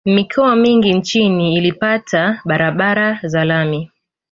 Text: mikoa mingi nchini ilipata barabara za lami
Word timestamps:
mikoa 0.05 0.55
mingi 0.55 0.93
nchini 0.93 1.53
ilipata 1.55 2.41
barabara 2.45 3.19
za 3.23 3.45
lami 3.45 3.89